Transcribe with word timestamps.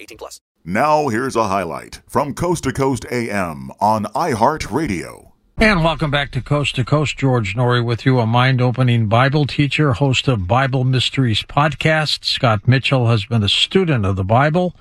18 0.00 0.18
plus. 0.18 0.40
Now 0.64 1.08
here's 1.08 1.36
a 1.36 1.48
highlight 1.48 2.00
from 2.08 2.34
Coast 2.34 2.64
to 2.64 2.72
Coast 2.72 3.06
AM 3.10 3.70
on 3.80 4.04
iHeartRadio. 4.06 5.32
And 5.58 5.82
welcome 5.82 6.10
back 6.10 6.32
to 6.32 6.42
Coast 6.42 6.76
to 6.76 6.84
Coast. 6.84 7.16
George 7.16 7.54
Noory 7.56 7.82
with 7.82 8.04
you, 8.04 8.18
a 8.18 8.26
mind 8.26 8.60
opening 8.60 9.06
Bible 9.06 9.46
teacher, 9.46 9.94
host 9.94 10.28
of 10.28 10.46
Bible 10.46 10.84
Mysteries 10.84 11.42
podcast. 11.42 12.26
Scott 12.26 12.68
Mitchell 12.68 13.06
has 13.06 13.24
been 13.24 13.42
a 13.42 13.48
student 13.48 14.04
of 14.04 14.16
the 14.16 14.24
Bible, 14.24 14.76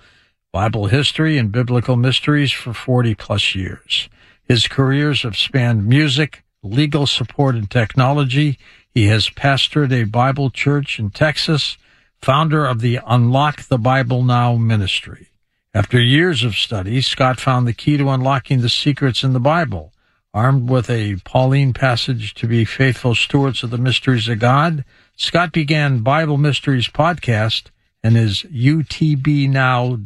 Bible 0.51 0.87
history, 0.87 1.37
and 1.37 1.49
biblical 1.49 1.95
mysteries 1.95 2.51
for 2.51 2.73
40 2.73 3.15
plus 3.15 3.55
years. 3.55 4.09
His 4.43 4.67
careers 4.67 5.21
have 5.21 5.37
spanned 5.37 5.87
music, 5.87 6.43
legal 6.61 7.07
support, 7.07 7.55
and 7.55 7.71
technology. 7.71 8.59
He 8.93 9.05
has 9.05 9.29
pastored 9.29 9.93
a 9.93 10.03
Bible 10.03 10.49
church 10.49 10.99
in 10.99 11.09
Texas, 11.09 11.77
founder 12.21 12.65
of 12.65 12.81
the 12.81 12.99
Unlock 13.05 13.63
the 13.63 13.77
Bible 13.77 14.23
Now 14.23 14.55
ministry. 14.55 15.29
After 15.73 15.99
years 15.99 16.43
of 16.43 16.55
study, 16.55 17.01
Scott 17.01 17.39
found 17.39 17.67
the 17.67 17.73
key 17.73 17.97
to 17.97 18.09
unlocking 18.09 18.61
the 18.61 18.69
secrets 18.69 19.23
in 19.23 19.33
the 19.33 19.39
Bible. 19.39 19.91
Armed 20.33 20.69
with 20.69 20.89
a 20.89 21.17
Pauline 21.25 21.73
passage 21.73 22.33
to 22.35 22.47
be 22.47 22.65
faithful 22.65 23.15
stewards 23.15 23.63
of 23.63 23.69
the 23.69 23.77
mysteries 23.77 24.27
of 24.27 24.39
God, 24.39 24.83
Scott 25.15 25.51
began 25.51 25.99
Bible 25.99 26.37
Mysteries 26.37 26.87
podcast 26.87 27.65
and 28.03 28.15
his 28.15 28.43
utbnow.com 28.43 30.01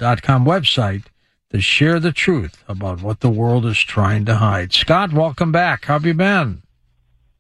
website 0.46 1.04
to 1.52 1.60
share 1.60 2.00
the 2.00 2.12
truth 2.12 2.64
about 2.68 3.02
what 3.02 3.20
the 3.22 3.30
world 3.30 3.66
is 3.66 3.80
trying 3.80 4.26
to 4.26 4.36
hide. 4.36 4.72
Scott, 4.72 5.12
welcome 5.12 5.52
back. 5.52 5.86
How 5.86 5.94
have 5.94 6.06
you 6.06 6.14
been? 6.14 6.62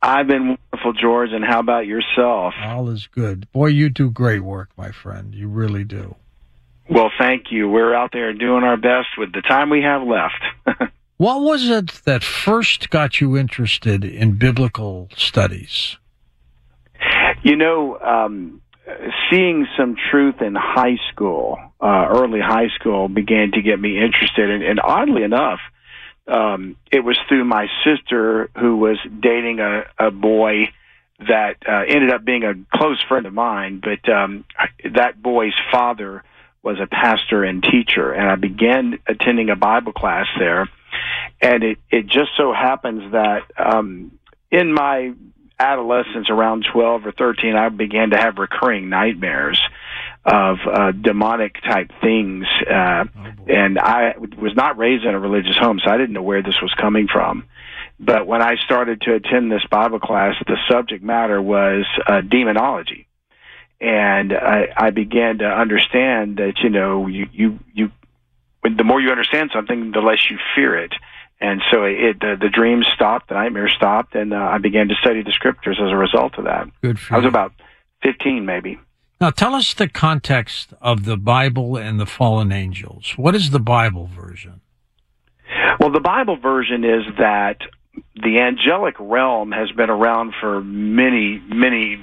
I've 0.01 0.27
been 0.27 0.57
wonderful, 0.71 0.93
George, 0.93 1.31
and 1.33 1.43
how 1.43 1.59
about 1.59 1.85
yourself? 1.85 2.53
All 2.63 2.89
is 2.89 3.07
good. 3.07 3.51
Boy, 3.51 3.67
you 3.67 3.89
do 3.89 4.09
great 4.09 4.41
work, 4.41 4.69
my 4.77 4.91
friend. 4.91 5.35
You 5.35 5.49
really 5.49 5.83
do. 5.83 6.15
Well, 6.89 7.11
thank 7.19 7.51
you. 7.51 7.69
We're 7.69 7.93
out 7.93 8.11
there 8.13 8.33
doing 8.33 8.63
our 8.63 8.77
best 8.77 9.09
with 9.17 9.33
the 9.33 9.41
time 9.41 9.69
we 9.69 9.81
have 9.81 10.01
left. 10.03 10.91
what 11.17 11.41
was 11.41 11.69
it 11.69 12.01
that 12.05 12.23
first 12.23 12.89
got 12.89 13.21
you 13.21 13.38
interested 13.38 14.03
in 14.05 14.38
biblical 14.38 15.09
studies? 15.15 15.97
You 17.43 17.55
know, 17.55 17.99
um, 17.99 18.61
seeing 19.29 19.67
some 19.77 19.95
truth 20.09 20.41
in 20.41 20.55
high 20.55 20.97
school, 21.11 21.59
uh, 21.79 22.07
early 22.09 22.39
high 22.39 22.69
school, 22.79 23.07
began 23.07 23.51
to 23.51 23.61
get 23.61 23.79
me 23.79 24.01
interested. 24.01 24.49
And, 24.49 24.63
and 24.63 24.79
oddly 24.79 25.23
enough, 25.23 25.59
um, 26.29 26.75
it 26.91 27.03
was 27.03 27.17
through 27.28 27.45
my 27.45 27.67
sister 27.84 28.50
who 28.57 28.78
was 28.78 28.97
dating 29.19 29.59
a, 29.59 29.84
a 29.97 30.12
boy 30.12 30.69
that 31.19 31.57
uh, 31.67 31.84
ended 31.88 32.12
up 32.12 32.23
being 32.23 32.44
a 32.44 32.53
close 32.73 33.01
friend 33.07 33.25
of 33.25 33.34
mine. 33.34 33.81
But 33.84 34.12
um, 34.12 34.45
that 34.94 35.22
boy's 35.22 35.53
father 35.72 36.23
was 36.63 36.78
a 36.79 36.88
pastor 36.88 37.44
and 37.44 37.63
teacher, 37.63 38.12
and 38.12 38.29
I 38.29 38.35
began 38.35 39.00
attending 39.07 39.50
a 39.50 39.56
Bible 39.56 39.94
class 39.94 40.28
there. 40.38 40.69
And 41.41 41.63
it, 41.63 41.78
it 41.89 42.06
just 42.07 42.31
so 42.38 42.53
happens 42.53 43.12
that 43.12 43.44
um, 43.57 44.19
in 44.51 44.73
my 44.73 45.13
adolescence, 45.57 46.29
around 46.29 46.66
12 46.72 47.06
or 47.06 47.12
13, 47.12 47.56
I 47.56 47.69
began 47.69 48.12
to 48.12 48.18
have 48.18 48.38
recurring 48.38 48.89
nightmares 48.89 49.62
of 50.25 50.57
uh, 50.66 50.91
demonic 50.91 51.56
type 51.63 51.91
things. 52.02 52.46
Uh, 52.69 53.06
oh 53.06 53.31
and 53.47 53.80
I 53.80 54.16
was 54.18 54.53
not 54.56 54.78
raised 54.78 55.06
in 55.06 55.13
a 55.13 55.19
religious 55.19 55.57
home, 55.57 55.80
so 55.84 55.91
I 55.91 55.97
didn't 55.97 56.13
know 56.13 56.22
where 56.22 56.44
this 56.44 56.62
was 56.62 56.74
coming 56.80 57.07
from. 57.12 57.46
But 58.00 58.28
when 58.28 58.41
I 58.41 58.56
started 58.63 59.02
to 59.02 59.16
attend 59.16 59.52
this 59.52 59.66
Bible 59.69 60.00
class, 60.00 60.35
the 60.47 60.57
subject 60.69 61.03
matter 61.03 61.41
was 61.41 61.85
uh, 62.07 62.22
demonology 62.22 63.07
and 63.81 64.34
I, 64.34 64.68
I 64.75 64.90
began 64.90 65.40
to 65.40 65.46
understand 65.46 66.38
that 66.38 66.56
you 66.63 66.69
know 66.69 67.07
you 67.07 67.28
you 67.31 67.59
you 67.74 67.91
the 68.63 68.84
more 68.84 69.00
you 69.00 69.09
understand 69.09 69.51
something, 69.53 69.91
the 69.91 70.01
less 70.01 70.30
you 70.30 70.38
fear 70.56 70.78
it. 70.78 70.94
And 71.41 71.62
so 71.72 71.84
it 71.84 72.19
the, 72.19 72.36
the 72.40 72.50
dreams 72.50 72.86
stopped, 72.94 73.30
the 73.30 73.36
nightmares 73.36 73.74
stopped, 73.75 74.16
and 74.16 74.34
uh, 74.34 74.38
I 74.38 74.57
began 74.57 74.90
to 74.90 74.96
study 74.96 75.24
the 75.24 75.31
scriptures 75.31 75.80
as 75.81 75.91
a 75.91 75.96
result 75.96 76.38
of 76.38 76.46
that. 76.46 76.68
Good 76.81 77.00
for 77.00 77.13
I 77.13 77.18
was 77.18 77.24
you. 77.24 77.30
about 77.30 77.53
fifteen, 78.03 78.46
maybe. 78.46 78.78
Now, 79.22 79.31
tell 79.31 79.53
us 79.53 79.74
the 79.74 79.90
context 79.90 80.74
of 80.81 81.03
the 81.03 81.18
Bible 81.18 81.75
and 81.75 82.00
the 82.00 82.06
fallen 82.06 82.53
angels. 82.53 83.13
What 83.18 83.35
is 83.35 83.50
the 83.50 83.59
Bible 83.59 84.07
version? 84.07 84.62
Well, 85.80 85.91
the 85.91 86.00
Bible 86.00 86.38
version 86.38 86.85
is 86.85 87.03
that 87.18 87.57
the 88.16 88.40
angelic 88.40 88.96
realm 88.97 89.52
has 89.52 89.72
been 89.72 89.90
around 89.90 90.34
for 90.40 90.62
many, 90.62 91.41
many 91.47 92.00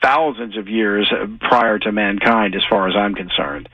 thousands 0.00 0.56
of 0.56 0.68
years 0.68 1.12
prior 1.40 1.78
to 1.80 1.90
mankind, 1.90 2.54
as 2.54 2.62
far 2.70 2.88
as 2.88 2.94
I'm 2.96 3.14
concerned. 3.14 3.68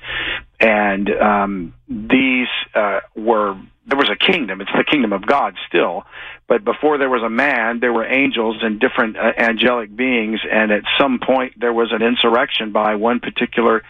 And 0.61 1.11
um, 1.11 1.75
these 1.89 2.49
uh, 2.75 3.01
were 3.15 3.59
there 3.89 3.99
was 3.99 4.11
a 4.11 4.17
kingdom. 4.17 4.61
It's 4.61 4.71
the 4.77 4.85
kingdom 4.85 5.13
of 5.13 5.27
God 5.27 5.55
still, 5.67 6.05
but 6.47 6.65
before 6.65 6.99
there 6.99 7.09
was 7.09 7.23
a 7.23 7.31
man, 7.31 7.81
there 7.81 7.93
were 7.93 8.07
angels 8.07 8.59
and 8.63 8.79
different 8.79 9.17
uh, 9.17 9.33
angelic 9.37 9.95
beings. 9.95 10.41
And 10.51 10.71
at 10.71 10.83
some 10.99 11.19
point, 11.19 11.55
there 11.59 11.73
was 11.73 11.91
an 11.93 12.03
insurrection 12.03 12.73
by 12.73 12.95
one 12.95 13.21
particular 13.21 13.83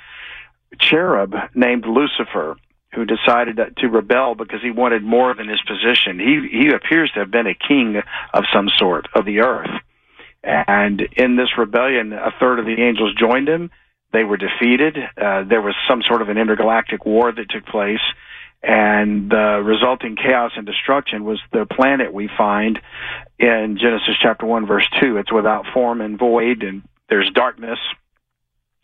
cherub 0.80 1.34
named 1.54 1.84
Lucifer 1.84 2.56
who 2.94 3.04
decided 3.04 3.58
to 3.76 3.88
rebel 3.88 4.34
because 4.34 4.62
he 4.62 4.70
wanted 4.70 5.02
more 5.02 5.34
than 5.34 5.48
his 5.48 5.60
position. 5.62 6.18
He 6.18 6.48
he 6.50 6.68
appears 6.68 7.10
to 7.12 7.20
have 7.20 7.30
been 7.30 7.46
a 7.46 7.54
king 7.54 8.00
of 8.32 8.44
some 8.52 8.68
sort 8.78 9.08
of 9.14 9.26
the 9.26 9.40
earth 9.40 9.70
and 10.42 11.00
in 11.16 11.36
this 11.36 11.58
rebellion, 11.58 12.12
a 12.12 12.32
third 12.38 12.58
of 12.58 12.66
the 12.66 12.80
angels 12.80 13.14
joined 13.18 13.48
him. 13.48 13.70
They 14.12 14.24
were 14.24 14.36
defeated. 14.36 14.96
Uh, 14.96 15.44
there 15.44 15.60
was 15.60 15.74
some 15.88 16.02
sort 16.06 16.22
of 16.22 16.28
an 16.28 16.38
intergalactic 16.38 17.04
war 17.04 17.30
that 17.32 17.50
took 17.50 17.66
place. 17.66 18.00
And 18.62 19.30
the 19.30 19.62
resulting 19.64 20.16
chaos 20.16 20.52
and 20.56 20.66
destruction 20.66 21.24
was 21.24 21.40
the 21.52 21.64
planet 21.64 22.12
we 22.12 22.28
find 22.36 22.80
in 23.38 23.78
Genesis 23.80 24.16
chapter 24.20 24.46
1, 24.46 24.66
verse 24.66 24.86
2. 25.00 25.16
It's 25.18 25.32
without 25.32 25.66
form 25.72 26.00
and 26.00 26.18
void, 26.18 26.62
and 26.62 26.82
there's 27.08 27.30
darkness 27.32 27.78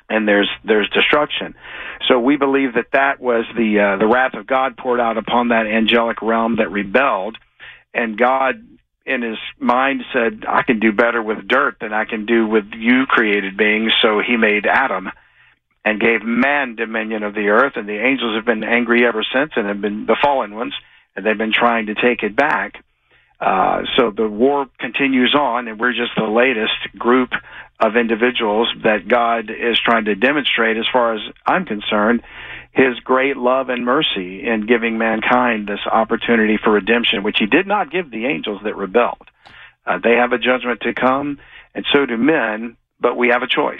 and 0.08 0.28
there's 0.28 0.48
there's 0.64 0.88
destruction. 0.90 1.54
So 2.08 2.20
we 2.20 2.36
believe 2.36 2.74
that 2.74 2.92
that 2.92 3.20
was 3.20 3.44
the 3.56 3.80
uh, 3.80 3.96
the 3.96 4.06
wrath 4.06 4.34
of 4.34 4.46
God 4.46 4.76
poured 4.76 5.00
out 5.00 5.16
upon 5.16 5.48
that 5.48 5.66
angelic 5.66 6.20
realm 6.22 6.56
that 6.56 6.70
rebelled, 6.70 7.38
and 7.92 8.18
God 8.18 8.56
in 9.06 9.22
his 9.22 9.38
mind 9.58 10.02
said, 10.12 10.44
I 10.48 10.62
can 10.62 10.80
do 10.80 10.92
better 10.92 11.22
with 11.22 11.46
dirt 11.46 11.76
than 11.80 11.92
I 11.92 12.04
can 12.06 12.24
do 12.24 12.46
with 12.46 12.64
you 12.74 13.04
created 13.06 13.56
beings. 13.56 13.92
So 14.00 14.20
he 14.26 14.36
made 14.36 14.66
Adam 14.66 15.10
and 15.84 16.00
gave 16.00 16.22
man 16.22 16.76
dominion 16.76 17.22
of 17.22 17.34
the 17.34 17.48
earth. 17.48 17.74
And 17.76 17.88
the 17.88 17.98
angels 17.98 18.36
have 18.36 18.46
been 18.46 18.64
angry 18.64 19.06
ever 19.06 19.24
since 19.34 19.52
and 19.56 19.66
have 19.66 19.80
been 19.80 20.06
the 20.06 20.16
fallen 20.20 20.54
ones, 20.54 20.74
and 21.14 21.24
they've 21.24 21.38
been 21.38 21.52
trying 21.52 21.86
to 21.86 21.94
take 21.94 22.22
it 22.22 22.34
back. 22.34 22.82
Uh, 23.40 23.82
so 23.96 24.10
the 24.10 24.28
war 24.28 24.66
continues 24.78 25.34
on, 25.34 25.68
and 25.68 25.78
we're 25.78 25.92
just 25.92 26.12
the 26.16 26.24
latest 26.24 26.98
group 26.98 27.30
of 27.80 27.96
individuals 27.96 28.72
that 28.84 29.08
God 29.08 29.50
is 29.50 29.78
trying 29.84 30.06
to 30.06 30.14
demonstrate, 30.14 30.76
as 30.76 30.86
far 30.92 31.14
as 31.14 31.20
I'm 31.44 31.66
concerned, 31.66 32.22
his 32.72 32.98
great 33.00 33.36
love 33.36 33.68
and 33.68 33.84
mercy 33.84 34.46
in 34.46 34.66
giving 34.66 34.96
mankind 34.98 35.66
this 35.66 35.80
opportunity 35.90 36.56
for 36.62 36.72
redemption, 36.72 37.22
which 37.22 37.38
he 37.38 37.46
did 37.46 37.66
not 37.66 37.90
give 37.90 38.10
the 38.10 38.26
angels 38.26 38.60
that 38.64 38.76
rebelled. 38.76 39.28
Uh, 39.86 39.98
they 40.02 40.12
have 40.12 40.32
a 40.32 40.38
judgment 40.38 40.80
to 40.80 40.94
come, 40.94 41.38
and 41.74 41.84
so 41.92 42.06
do 42.06 42.16
men, 42.16 42.76
but 43.00 43.16
we 43.16 43.28
have 43.28 43.42
a 43.42 43.46
choice. 43.48 43.78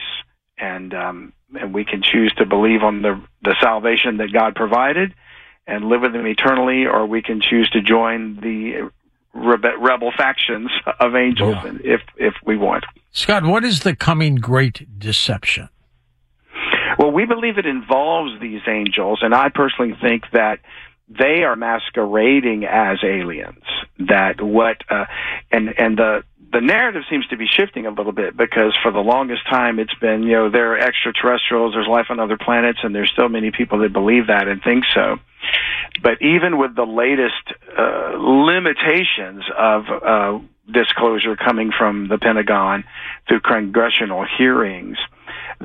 And, 0.59 0.93
um, 0.93 1.33
and 1.57 1.75
we 1.75 1.85
can 1.85 2.03
choose 2.03 2.33
to 2.39 2.47
believe 2.47 2.83
on 2.83 3.03
the, 3.03 3.21
the 3.43 3.55
salvation 3.61 4.19
that 4.19 4.33
God 4.33 4.55
provided 4.55 5.15
and 5.67 5.85
live 5.85 6.03
with 6.03 6.15
him 6.15 6.27
eternally, 6.27 6.85
or 6.87 7.07
we 7.07 7.23
can 7.23 7.41
choose 7.41 7.69
to 7.71 7.81
join 7.81 8.37
the 8.37 8.91
rebe- 9.35 9.79
rebel 9.81 10.13
factions 10.17 10.71
of 11.01 11.15
angels 11.15 11.57
if, 11.83 12.01
if 12.17 12.35
we 12.45 12.57
want. 12.57 12.85
Scott, 13.13 13.45
what 13.45 13.65
is 13.65 13.81
the 13.81 13.97
coming 13.97 14.37
great 14.37 14.99
deception? 14.99 15.69
Well, 16.99 17.11
we 17.11 17.27
believe 17.27 17.59
it 17.59 17.67
involves 17.67 18.41
these 18.41 18.61
angels, 18.69 19.21
and 19.23 19.35
I 19.35 19.49
personally 19.49 19.97
think 20.01 20.25
that 20.33 20.61
they 21.09 21.43
are 21.43 21.57
masquerading 21.57 22.65
as 22.65 22.99
aliens. 23.05 23.63
That 23.99 24.41
what 24.41 24.79
uh, 24.91 25.05
and 25.51 25.69
and 25.79 25.97
the 25.97 26.23
the 26.55 26.61
narrative 26.61 27.03
seems 27.11 27.27
to 27.27 27.37
be 27.37 27.47
shifting 27.47 27.85
a 27.85 27.91
little 27.91 28.13
bit 28.13 28.37
because 28.37 28.75
for 28.81 28.93
the 28.93 29.01
longest 29.01 29.43
time 29.51 29.81
it's 29.81 29.95
been 29.95 30.23
you 30.23 30.33
know 30.35 30.51
there 30.51 30.75
are 30.75 30.79
extraterrestrials, 30.79 31.75
there's 31.75 31.89
life 31.89 32.07
on 32.11 32.21
other 32.21 32.39
planets, 32.39 32.79
and 32.85 32.95
there's 32.95 33.11
still 33.11 33.29
many 33.29 33.51
people 33.51 33.81
that 33.81 33.93
believe 33.93 34.29
that 34.29 34.47
and 34.47 34.63
think 34.63 34.85
so. 34.95 35.17
But 36.01 36.23
even 36.23 36.57
with 36.57 36.77
the 36.77 36.87
latest 36.87 37.43
uh, 37.77 38.17
limitations 38.17 39.43
of 39.59 39.85
uh, 39.91 40.39
disclosure 40.73 41.35
coming 41.35 41.73
from 41.77 42.07
the 42.07 42.19
Pentagon 42.19 42.85
through 43.27 43.41
congressional 43.41 44.25
hearings, 44.39 44.97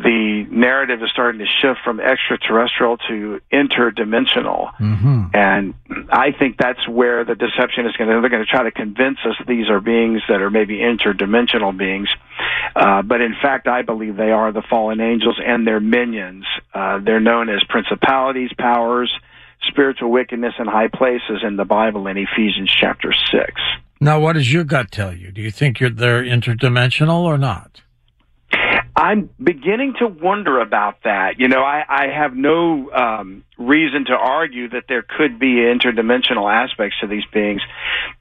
the 0.04 0.46
narrative 0.50 1.02
is 1.04 1.10
starting 1.12 1.40
to 1.40 1.46
shift 1.46 1.80
from 1.84 2.00
extraterrestrial 2.00 2.98
to 3.10 3.40
interdimensional. 3.52 4.74
Mm-hmm. 4.76 5.26
And 5.34 5.74
I 6.10 6.32
think 6.32 6.58
that's 6.58 6.88
where 6.88 7.24
the 7.26 7.36
deception 7.36 7.86
is 7.86 7.96
going 7.96 8.10
to, 8.10 8.22
they're 8.22 8.30
going 8.30 8.46
to 8.46 8.50
try 8.50 8.64
to 8.64 8.72
convince 8.72 9.18
us 9.26 9.36
these 9.48 9.70
are 9.70 9.80
beings 9.80 10.22
that 10.30 10.42
are 10.42 10.50
maybe 10.50 10.78
interdimensional 10.78 11.78
beings. 11.78 12.10
Uh, 12.76 13.02
but 13.02 13.22
in 13.22 13.36
fact, 13.42 13.68
I 13.68 13.82
believe 13.82 14.16
they 14.16 14.32
are 14.32 14.52
the 14.52 14.64
fallen 14.70 15.02
angels 15.02 15.40
and 15.44 15.66
their 15.66 15.80
minions. 15.80 16.46
Uh, 16.74 17.00
they're 17.04 17.20
known 17.20 17.50
as 17.50 17.64
principalities, 17.70 18.52
powers, 18.58 19.12
spiritual 19.68 20.12
wickedness 20.12 20.54
in 20.60 20.68
high 20.68 20.88
places 20.88 21.44
in 21.44 21.58
the 21.58 21.66
Bible 21.66 22.08
in 22.08 22.18
Ephesians 22.18 22.72
chapter 22.72 23.14
6. 23.32 23.54
Now, 24.02 24.20
what 24.20 24.34
does 24.34 24.52
your 24.52 24.64
gut 24.64 24.92
tell 24.92 25.14
you? 25.14 25.32
Do 25.32 25.42
you 25.42 25.52
think 25.52 25.80
you're, 25.80 25.90
they're 25.90 26.24
interdimensional 26.24 27.24
or 27.24 27.38
not? 27.38 27.82
I'm 29.00 29.30
beginning 29.42 29.94
to 30.00 30.08
wonder 30.08 30.60
about 30.60 31.04
that. 31.06 31.40
You 31.40 31.48
know, 31.48 31.62
I, 31.62 31.86
I 31.88 32.08
have 32.08 32.36
no 32.36 32.92
um, 32.92 33.46
reason 33.58 34.04
to 34.06 34.14
argue 34.14 34.68
that 34.70 34.84
there 34.90 35.04
could 35.04 35.40
be 35.40 35.56
interdimensional 35.56 36.52
aspects 36.52 36.98
to 37.00 37.08
these 37.08 37.24
beings, 37.32 37.62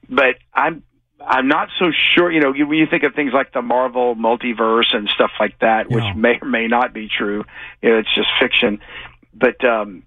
but 0.07 0.35
I'm 0.53 0.83
I'm 1.19 1.49
not 1.49 1.67
so 1.79 1.91
sure. 2.15 2.31
You 2.31 2.39
know, 2.39 2.53
you, 2.53 2.65
when 2.65 2.77
you 2.77 2.87
think 2.89 3.03
of 3.03 3.13
things 3.13 3.33
like 3.33 3.51
the 3.51 3.61
Marvel 3.61 4.15
multiverse 4.15 4.95
and 4.95 5.09
stuff 5.09 5.31
like 5.37 5.59
that, 5.59 5.89
which 5.89 6.05
may 6.15 6.39
or 6.41 6.47
may 6.47 6.67
not 6.67 6.93
be 6.93 7.09
true, 7.09 7.43
you 7.81 7.89
know, 7.89 7.97
it's 7.97 8.15
just 8.15 8.29
fiction. 8.39 8.79
But 9.33 9.61
um, 9.65 10.03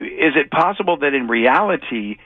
is 0.00 0.34
it 0.34 0.50
possible 0.50 0.96
that 0.98 1.14
in 1.14 1.28
reality 1.28 2.16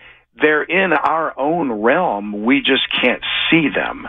they're 0.41 0.63
in 0.63 0.95
our 0.95 1.39
own 1.39 1.71
realm? 1.71 2.45
We 2.45 2.61
just 2.61 2.87
can't 3.03 3.23
see 3.51 3.69
them. 3.69 4.09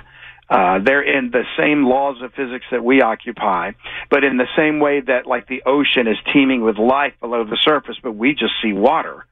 Uh, 0.51 0.79
they're 0.83 1.01
in 1.01 1.31
the 1.31 1.43
same 1.57 1.85
laws 1.85 2.21
of 2.21 2.33
physics 2.33 2.65
that 2.71 2.83
we 2.83 3.01
occupy, 3.01 3.71
but 4.09 4.25
in 4.25 4.35
the 4.35 4.47
same 4.57 4.81
way 4.81 4.99
that 4.99 5.25
like 5.25 5.47
the 5.47 5.63
ocean 5.65 6.07
is 6.07 6.17
teeming 6.33 6.61
with 6.61 6.77
life 6.77 7.13
below 7.21 7.45
the 7.45 7.57
surface, 7.61 7.95
but 8.03 8.11
we 8.11 8.33
just 8.33 8.51
see 8.61 8.73
water. 8.73 9.25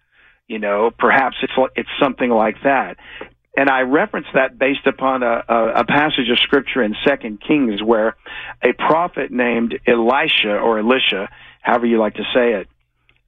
You 0.47 0.59
know, 0.59 0.91
perhaps 0.97 1.35
it's 1.43 1.51
it's 1.75 1.89
something 2.01 2.29
like 2.29 2.55
that. 2.63 2.95
And 3.57 3.69
I 3.69 3.81
reference 3.81 4.27
that 4.33 4.57
based 4.57 4.87
upon 4.87 5.21
a, 5.21 5.43
a, 5.49 5.81
a 5.81 5.85
passage 5.85 6.29
of 6.31 6.39
scripture 6.39 6.81
in 6.81 6.95
Second 7.05 7.41
Kings 7.45 7.83
where 7.83 8.15
a 8.63 8.71
prophet 8.71 9.29
named 9.29 9.77
Elisha 9.85 10.55
or 10.55 10.79
Elisha, 10.79 11.27
however 11.61 11.85
you 11.85 11.99
like 11.99 12.13
to 12.13 12.23
say 12.33 12.53
it, 12.61 12.67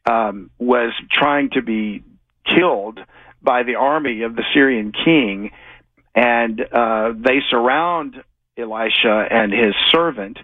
um, 0.10 0.50
was 0.58 0.94
trying 1.12 1.50
to 1.52 1.62
be 1.62 2.04
killed 2.46 3.00
by 3.42 3.64
the 3.64 3.76
army 3.76 4.22
of 4.22 4.38
the 4.38 4.44
Syrian 4.54 4.94
king, 4.94 5.52
and 6.16 6.60
uh, 6.60 7.13
they 7.16 7.40
surround 7.50 8.16
Elisha 8.58 9.28
and 9.30 9.52
his 9.52 9.74
servant, 9.92 10.38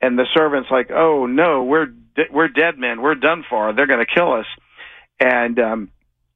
and 0.00 0.18
the 0.18 0.26
servant's 0.34 0.70
like, 0.70 0.90
"Oh 0.90 1.26
no, 1.26 1.62
we're 1.64 1.86
de- 1.86 2.32
we're 2.32 2.48
dead 2.48 2.78
men. 2.78 3.00
We're 3.00 3.14
done 3.14 3.44
for. 3.48 3.72
They're 3.72 3.86
going 3.86 4.04
to 4.04 4.12
kill 4.12 4.32
us." 4.32 4.46
And 5.20 5.58
um, 5.58 5.90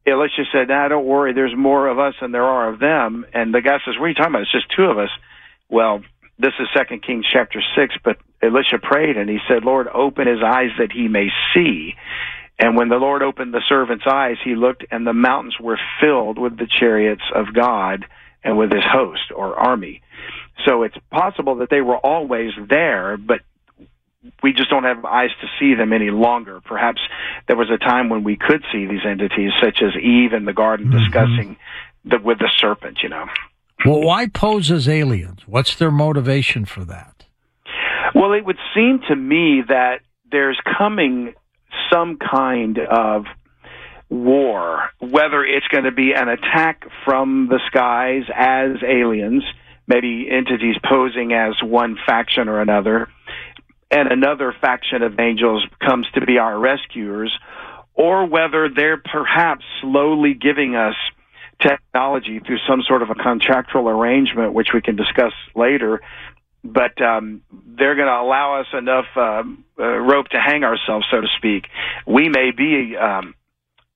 Elisha 0.07 0.45
said, 0.53 0.69
"Nah, 0.69 0.89
don't 0.89 1.07
worry. 1.07 1.33
There's 1.33 1.57
more 1.57 1.89
of 1.89 1.99
us 1.99 2.15
than 2.21 2.33
there 2.33 2.45
are 2.45 2.73
of 2.73 2.79
them." 2.79 3.27
And 3.33 3.53
the 3.53 3.61
guy 3.61 3.79
says, 3.85 3.95
"What 3.99 4.07
are 4.07 4.09
you 4.09 4.15
talking 4.15 4.33
about? 4.33 4.43
It's 4.43 4.53
just 4.53 4.75
two 4.75 4.85
of 4.85 4.99
us." 4.99 5.11
Well, 5.69 6.03
this 6.39 6.53
is 6.61 6.69
Second 6.75 7.03
Kings 7.03 7.27
chapter 7.31 7.61
six, 7.77 7.95
but 8.05 8.17
Elisha 8.41 8.79
prayed 8.81 9.17
and 9.17 9.29
he 9.29 9.39
said, 9.49 9.65
"Lord, 9.65 9.89
open 9.89 10.29
his 10.29 10.43
eyes 10.43 10.71
that 10.79 10.93
he 10.93 11.09
may 11.09 11.29
see." 11.53 11.95
And 12.61 12.77
when 12.77 12.89
the 12.89 12.97
Lord 12.97 13.23
opened 13.23 13.55
the 13.55 13.63
servant's 13.69 14.07
eyes, 14.07 14.37
he 14.43 14.57
looked, 14.57 14.85
and 14.91 15.07
the 15.07 15.13
mountains 15.13 15.57
were 15.61 15.79
filled 16.01 16.39
with 16.39 16.57
the 16.57 16.67
chariots 16.67 17.23
of 17.33 17.55
God 17.55 18.05
and 18.45 18.57
with 18.57 18.73
his 18.73 18.85
host 18.85 19.33
or 19.35 19.57
army. 19.57 20.03
So 20.67 20.83
it's 20.83 20.97
possible 21.11 21.57
that 21.57 21.71
they 21.71 21.81
were 21.81 21.97
always 21.97 22.51
there, 22.69 23.17
but 23.17 23.41
we 24.43 24.53
just 24.53 24.71
don't 24.71 24.85
have 24.85 25.05
eyes 25.05 25.31
to 25.41 25.47
see 25.59 25.75
them 25.75 25.93
any 25.93 26.11
longer. 26.11 26.61
Perhaps 26.61 27.01
there 27.47 27.57
was 27.57 27.71
a 27.71 27.79
time 27.79 28.09
when 28.09 28.25
we 28.25 28.37
could 28.37 28.65
see 28.73 28.87
these 28.87 29.07
entities, 29.09 29.53
such 29.63 29.83
as 29.83 29.95
Eve 29.97 30.33
in 30.33 30.45
the 30.45 30.53
garden 30.53 30.89
mm-hmm. 30.89 30.99
discussing 30.99 31.57
the, 32.05 32.19
with 32.19 32.39
the 32.39 32.51
serpent, 32.57 32.99
you 33.03 33.09
know. 33.09 33.27
Well, 33.87 34.01
why 34.01 34.27
pose 34.27 34.71
as 34.71 34.89
aliens? 34.89 35.43
What's 35.47 35.77
their 35.77 35.93
motivation 35.93 36.65
for 36.65 36.85
that? 36.85 37.25
Well, 38.15 38.33
it 38.33 38.45
would 38.45 38.59
seem 38.75 39.01
to 39.09 39.15
me 39.15 39.63
that 39.69 40.01
there's 40.31 40.59
coming 40.77 41.35
some 41.93 42.19
kind 42.19 42.79
of 42.79 43.25
war, 44.11 44.91
whether 45.01 45.45
it's 45.45 45.67
going 45.69 45.85
to 45.85 45.93
be 45.93 46.13
an 46.15 46.29
attack 46.29 46.85
from 47.05 47.49
the 47.51 47.61
skies 47.67 48.25
as 48.35 48.83
aliens, 48.83 49.45
maybe 49.87 50.29
entities 50.31 50.77
posing 50.89 51.33
as 51.33 51.55
one 51.63 51.97
faction 52.07 52.49
or 52.49 52.61
another, 52.61 53.09
and 53.91 54.11
another 54.11 54.55
faction 54.61 55.03
of 55.03 55.19
angels 55.19 55.65
comes 55.81 56.07
to 56.15 56.25
be 56.25 56.39
our 56.39 56.59
rescuers, 56.59 57.37
or 57.95 58.27
whether 58.27 58.69
they're 58.69 58.99
perhaps 58.99 59.65
slowly 59.81 60.35
giving 60.35 60.75
us 60.75 60.95
technology 61.61 62.41
through 62.47 62.59
some 62.69 62.83
sort 62.87 63.03
of 63.03 63.11
a 63.11 63.15
contractual 63.15 63.89
arrangement, 63.89 64.53
which 64.53 64.69
we 64.73 64.81
can 64.81 64.97
discuss 64.97 65.33
later. 65.57 66.01
But 66.63 67.01
um, 67.01 67.43
they're 67.51 67.95
going 67.95 68.09
to 68.09 68.21
allow 68.21 68.61
us 68.61 68.67
enough 68.77 69.07
um, 69.17 69.65
uh, 69.79 69.85
rope 69.85 70.29
to 70.29 70.41
hang 70.41 70.65
ourselves, 70.65 71.07
so 71.11 71.21
to 71.21 71.29
speak. 71.37 71.67
We 72.07 72.29
may 72.29 72.51
be 72.51 72.97
um, 72.97 73.35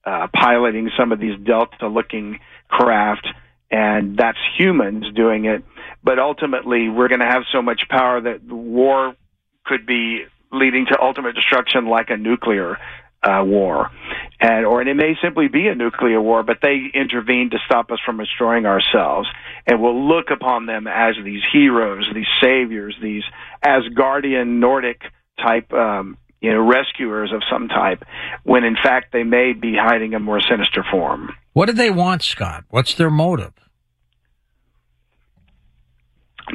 uh, 0.04 0.28
piloting 0.34 0.90
some 0.98 1.12
of 1.12 1.20
these 1.20 1.38
Delta-looking 1.38 2.40
craft, 2.68 3.26
and 3.70 4.16
that's 4.16 4.38
humans 4.58 5.06
doing 5.14 5.44
it. 5.44 5.64
But 6.02 6.18
ultimately, 6.18 6.88
we're 6.88 7.08
going 7.08 7.20
to 7.20 7.26
have 7.26 7.42
so 7.52 7.62
much 7.62 7.82
power 7.88 8.20
that 8.20 8.42
war 8.44 9.14
could 9.64 9.86
be 9.86 10.24
leading 10.52 10.86
to 10.86 11.00
ultimate 11.00 11.34
destruction, 11.34 11.86
like 11.86 12.10
a 12.10 12.16
nuclear 12.16 12.78
uh, 13.22 13.42
war, 13.44 13.90
and 14.40 14.66
or 14.66 14.80
and 14.80 14.90
it 14.90 14.94
may 14.94 15.14
simply 15.22 15.46
be 15.46 15.68
a 15.68 15.74
nuclear 15.74 16.20
war, 16.20 16.42
but 16.42 16.58
they 16.60 16.90
intervene 16.92 17.50
to 17.50 17.58
stop 17.64 17.92
us 17.92 17.98
from 18.04 18.18
destroying 18.18 18.66
ourselves, 18.66 19.28
and 19.66 19.80
we'll 19.80 20.08
look 20.08 20.30
upon 20.30 20.66
them 20.66 20.88
as 20.88 21.14
these 21.24 21.42
heroes, 21.52 22.04
these 22.12 22.26
saviors, 22.40 22.96
these 23.00 23.22
Asgardian 23.64 24.58
Nordic 24.58 25.02
type, 25.40 25.72
um, 25.72 26.18
you 26.42 26.50
know, 26.52 26.60
rescuers 26.60 27.32
of 27.32 27.42
some 27.50 27.68
type, 27.68 28.04
when 28.42 28.64
in 28.64 28.74
fact 28.76 29.12
they 29.12 29.22
may 29.22 29.52
be 29.52 29.74
hiding 29.80 30.12
a 30.14 30.20
more 30.20 30.40
sinister 30.40 30.84
form. 30.90 31.30
What 31.54 31.66
do 31.66 31.72
they 31.72 31.90
want, 31.90 32.22
Scott? 32.22 32.64
What's 32.68 32.94
their 32.94 33.10
motive? 33.10 33.52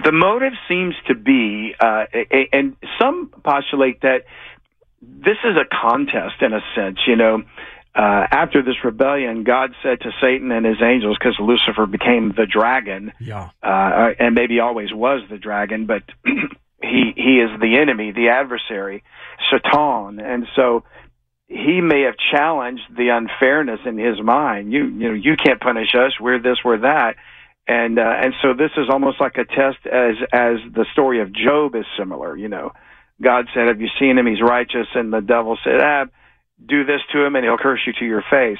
The 0.03 0.11
motive 0.11 0.53
seems 0.67 0.93
to 1.07 1.15
be, 1.15 1.73
uh, 1.79 2.05
a, 2.13 2.27
a- 2.35 2.49
and 2.53 2.75
some 2.99 3.31
postulate 3.43 4.01
that 4.01 4.25
this 5.01 5.37
is 5.43 5.55
a 5.55 5.65
contest 5.65 6.35
in 6.41 6.53
a 6.53 6.59
sense. 6.75 6.99
You 7.07 7.15
know, 7.15 7.43
uh, 7.95 8.27
after 8.29 8.61
this 8.61 8.75
rebellion, 8.83 9.43
God 9.43 9.71
said 9.81 10.01
to 10.01 10.11
Satan 10.21 10.51
and 10.51 10.65
his 10.65 10.81
angels, 10.83 11.17
because 11.17 11.37
Lucifer 11.39 11.85
became 11.85 12.33
the 12.35 12.45
dragon, 12.45 13.13
Yeah. 13.19 13.49
uh, 13.63 14.09
and 14.19 14.35
maybe 14.35 14.59
always 14.59 14.93
was 14.93 15.21
the 15.29 15.37
dragon, 15.37 15.85
but 15.85 16.03
he 16.81 17.13
he 17.15 17.39
is 17.39 17.49
the 17.59 17.77
enemy, 17.81 18.11
the 18.11 18.29
adversary, 18.29 19.03
Satan, 19.51 20.19
and 20.19 20.45
so 20.55 20.83
he 21.47 21.81
may 21.81 22.01
have 22.01 22.15
challenged 22.31 22.83
the 22.95 23.09
unfairness 23.09 23.79
in 23.85 23.97
his 23.97 24.21
mind. 24.21 24.71
You 24.71 24.85
you 24.85 25.09
know 25.09 25.13
you 25.13 25.35
can't 25.37 25.59
punish 25.59 25.95
us. 25.95 26.13
We're 26.19 26.41
this. 26.41 26.57
We're 26.63 26.79
that. 26.79 27.15
And 27.67 27.99
uh, 27.99 28.13
and 28.21 28.33
so 28.41 28.53
this 28.53 28.71
is 28.77 28.87
almost 28.89 29.19
like 29.19 29.37
a 29.37 29.45
test, 29.45 29.85
as 29.85 30.15
as 30.31 30.57
the 30.73 30.85
story 30.93 31.21
of 31.21 31.33
Job 31.33 31.75
is 31.75 31.85
similar. 31.97 32.37
You 32.37 32.47
know, 32.47 32.71
God 33.21 33.47
said, 33.53 33.67
"Have 33.67 33.81
you 33.81 33.89
seen 33.99 34.17
him? 34.17 34.27
He's 34.27 34.41
righteous," 34.41 34.87
and 34.93 35.11
the 35.11 35.21
devil 35.21 35.57
said, 35.63 35.81
"Ah, 35.81 36.05
do 36.65 36.85
this 36.85 37.01
to 37.11 37.25
him, 37.25 37.35
and 37.35 37.43
he'll 37.43 37.57
curse 37.57 37.81
you 37.85 37.93
to 37.99 38.05
your 38.05 38.23
face." 38.29 38.59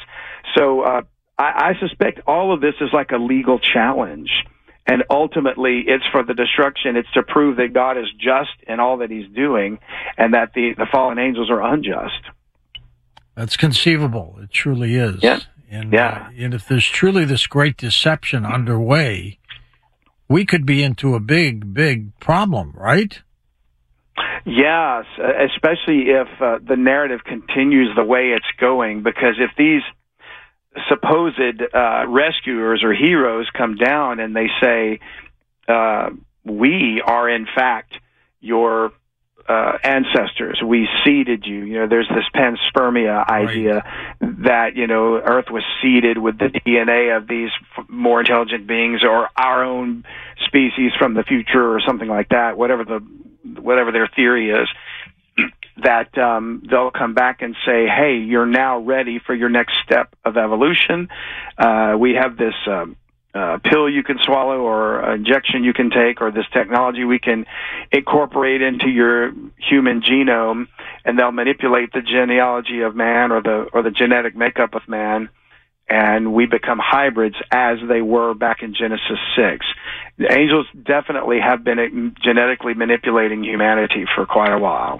So 0.58 0.82
uh, 0.82 1.02
I, 1.38 1.44
I 1.44 1.80
suspect 1.80 2.22
all 2.28 2.54
of 2.54 2.60
this 2.60 2.76
is 2.82 2.90
like 2.92 3.12
a 3.12 3.18
legal 3.18 3.60
challenge 3.60 4.30
and 4.88 5.04
ultimately 5.10 5.84
it's 5.86 6.06
for 6.12 6.24
the 6.24 6.34
destruction. 6.34 6.96
It's 6.96 7.12
to 7.14 7.24
prove 7.24 7.58
that 7.58 7.74
God 7.74 7.98
is 7.98 8.06
just 8.18 8.52
in 8.68 8.80
all 8.80 8.98
that 8.98 9.12
He's 9.12 9.28
doing, 9.36 9.80
and 10.18 10.34
that 10.34 10.54
the 10.54 10.74
the 10.78 10.88
fallen 10.92 11.20
angels 11.20 11.50
are 11.50 11.62
unjust. 11.62 12.22
That's 13.36 13.58
conceivable. 13.58 14.40
It 14.42 14.52
truly 14.52 14.96
is. 14.96 15.22
Yeah. 15.22 15.40
And, 15.70 15.92
Yeah. 15.94 16.28
uh, 16.28 16.44
and 16.44 16.54
if 16.54 16.68
there's 16.68 16.88
truly 16.88 17.26
this 17.26 17.46
great 17.46 17.78
deception 17.78 18.46
underway, 18.46 19.38
we 20.30 20.46
could 20.46 20.66
be 20.66 20.82
into 20.82 21.14
a 21.14 21.20
big, 21.20 21.74
big 21.74 22.18
problem, 22.20 22.74
right? 22.76 23.22
Yes, 24.46 25.06
especially 25.18 26.10
if 26.10 26.28
uh, 26.42 26.60
the 26.66 26.78
narrative 26.78 27.24
continues 27.26 27.94
the 27.96 28.04
way 28.04 28.30
it's 28.30 28.46
going, 28.60 29.04
because 29.04 29.36
if 29.40 29.52
these 29.58 29.82
supposed 30.90 31.40
uh, 31.74 32.06
rescuers 32.08 32.84
or 32.84 32.94
heroes 32.94 33.50
come 33.56 33.76
down 33.76 34.20
and 34.20 34.36
they 34.36 34.48
say, 34.62 35.00
uh, 35.68 36.10
"We 36.44 37.02
are 37.06 37.30
in 37.30 37.46
fact 37.46 37.94
your 38.40 38.92
uh, 39.48 39.78
ancestors. 39.84 40.62
We 40.64 40.88
seeded 41.06 41.46
you." 41.46 41.64
You 41.64 41.80
know, 41.80 41.88
there's 41.88 42.10
this 42.10 42.26
panspermia 42.36 43.28
idea 43.28 43.84
that 44.22 44.76
you 44.76 44.88
know 44.88 45.18
Earth 45.18 45.50
was 45.50 45.64
seeded 45.82 46.18
with 46.18 46.38
the 46.38 46.50
DNA 46.50 47.16
of 47.16 47.28
these 47.28 47.50
f- 47.78 47.90
more 47.90 48.20
intelligent 48.20 48.68
beings 48.68 49.04
or 49.04 49.30
our 49.36 49.64
own 49.64 50.06
species 50.46 50.92
from 50.98 51.14
the 51.14 51.24
future 51.24 51.74
or 51.76 51.82
something 51.86 52.08
like 52.08 52.30
that. 52.30 52.58
Whatever 52.58 52.84
the 52.84 53.00
whatever 53.62 53.92
their 53.92 54.08
theory 54.08 54.50
is. 54.52 54.68
That 55.84 56.18
um, 56.18 56.64
they'll 56.70 56.92
come 56.92 57.14
back 57.14 57.42
and 57.42 57.56
say, 57.66 57.88
"Hey, 57.88 58.18
you're 58.18 58.48
now 58.48 58.80
ready 58.80 59.20
for 59.20 59.36
your 59.36 59.50
next 59.50 59.74
step 59.84 60.16
of 60.26 60.38
evolution. 60.38 61.10
Uh, 61.58 61.96
we 62.00 62.16
have 62.16 62.36
this 62.36 62.56
um, 62.66 62.96
uh, 63.34 63.60
pill 63.64 63.88
you 63.88 64.04
can 64.04 64.18
swallow, 64.24 64.60
or 64.60 65.14
injection 65.14 65.64
you 65.64 65.74
can 65.74 65.92
take, 65.92 66.20
or 66.22 66.32
this 66.32 66.48
technology 66.52 67.04
we 67.04 67.20
can 67.20 67.46
incorporate 67.92 68.62
into 68.62 68.90
your 68.90 69.32
human 69.58 70.02
genome, 70.02 70.68
and 71.06 71.20
they'll 71.20 71.32
manipulate 71.32 71.94
the 71.94 72.02
genealogy 72.02 72.82
of 72.82 72.96
man 72.96 73.32
or 73.32 73.42
the 73.42 73.68
or 73.72 73.84
the 73.84 73.92
genetic 73.92 74.36
makeup 74.36 74.74
of 74.74 74.82
man." 74.88 75.30
and 75.90 76.34
we 76.34 76.46
become 76.46 76.80
hybrids 76.84 77.36
as 77.52 77.78
they 77.88 78.02
were 78.02 78.34
back 78.34 78.62
in 78.62 78.76
Genesis 78.76 79.20
6. 79.38 79.66
The 80.18 80.32
angels 80.32 80.68
definitely 80.84 81.40
have 81.40 81.64
been 81.64 82.14
genetically 82.22 82.74
manipulating 82.74 83.44
humanity 83.44 84.06
for 84.16 84.26
quite 84.26 84.52
a 84.52 84.60
while. 84.60 85.00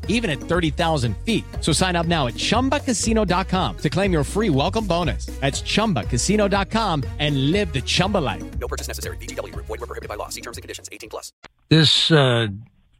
even 0.07 0.29
at 0.29 0.39
30,000 0.39 1.17
feet. 1.25 1.43
So 1.59 1.73
sign 1.73 1.95
up 1.95 2.05
now 2.05 2.27
at 2.27 2.35
chumbacasino.com 2.35 3.77
to 3.77 3.89
claim 3.89 4.13
your 4.13 4.23
free 4.23 4.49
welcome 4.49 4.85
bonus. 4.85 5.25
That's 5.41 5.61
chumbacasino.com 5.63 7.03
and 7.19 7.51
live 7.51 7.73
the 7.73 7.81
Chumba 7.81 8.19
life. 8.19 8.43
No 8.59 8.67
purchase 8.67 8.87
necessary. 8.87 9.17
VGW 9.17 9.51
Group. 9.51 9.65
Void 9.65 9.79
were 9.79 9.87
prohibited 9.87 10.09
by 10.09 10.15
law. 10.15 10.29
See 10.29 10.41
terms 10.41 10.57
and 10.57 10.61
conditions. 10.61 10.87
18 10.91 11.09
plus. 11.09 11.33
This 11.69 12.11
uh, 12.11 12.47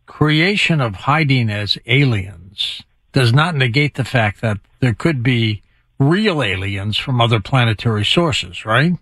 creation 0.06 0.82
of 0.82 0.96
hiding 0.96 1.50
as 1.50 1.78
aliens 1.86 2.84
does 3.14 3.34
not 3.34 3.56
negate 3.56 3.96
the 3.96 4.06
fact 4.06 4.42
that 4.42 4.58
there 4.80 4.94
could 4.94 5.22
be 5.24 5.62
real 6.00 6.42
aliens 6.42 6.98
from 6.98 7.22
other 7.22 7.40
planetary 7.40 8.06
sources, 8.06 8.66
right? 8.66 8.94